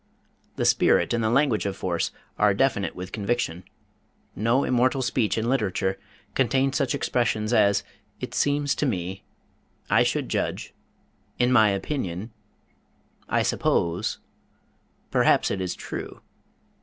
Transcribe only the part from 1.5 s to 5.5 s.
of force are definite with conviction. No immortal speech in